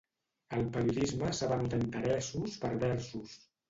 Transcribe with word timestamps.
El 0.59 0.65
periodisme 0.77 1.31
s'ha 1.41 1.51
venut 1.53 1.79
a 1.79 1.81
interessos 1.87 2.61
perversos. 2.69 3.43